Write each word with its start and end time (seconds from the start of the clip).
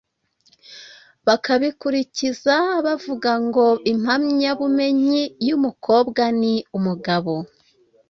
bakabikuririza 1.27 2.55
bavuga 2.85 3.31
ngo: 3.45 3.65
“Impamyabumenyi 3.93 5.23
y’umukobwa 5.47 6.23
ni 6.39 6.55
umugabo”. 6.77 7.33